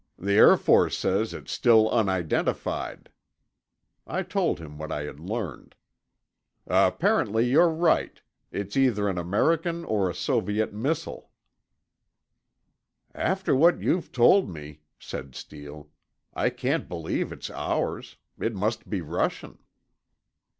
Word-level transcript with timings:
"The 0.17 0.33
Air 0.33 0.57
Force 0.57 0.97
says 0.97 1.31
it's 1.31 1.51
still 1.51 1.87
unidentified." 1.87 3.11
I 4.07 4.23
told 4.23 4.57
him 4.57 4.79
what 4.79 4.91
I 4.91 5.03
had 5.03 5.19
learned. 5.19 5.75
"Apparently 6.65 7.45
you're 7.47 7.69
right—it's 7.69 8.75
either 8.75 9.07
an 9.07 9.19
American 9.19 9.85
or 9.85 10.09
a 10.09 10.15
Soviet 10.15 10.73
missile." 10.73 11.29
"After 13.13 13.55
what 13.55 13.79
you've 13.79 14.11
told 14.11 14.49
me," 14.49 14.79
said 14.97 15.35
Steele, 15.35 15.91
"I 16.33 16.49
can't 16.49 16.89
believe 16.89 17.31
it's 17.31 17.51
ours. 17.51 18.15
It 18.39 18.55
must 18.55 18.89
be 18.89 19.01
Russian." 19.01 19.59